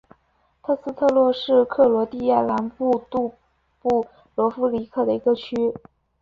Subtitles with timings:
[0.63, 3.35] 特斯特诺是克罗地亚南部杜
[3.83, 5.75] 布罗夫尼克的一个区。